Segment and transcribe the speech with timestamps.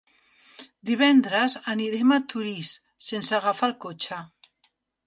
[0.91, 2.73] Divendres anirem a Torís
[3.11, 4.25] sense agafar el cotxe.